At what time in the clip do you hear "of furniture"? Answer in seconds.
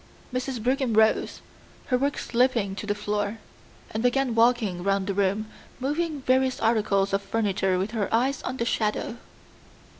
7.13-7.77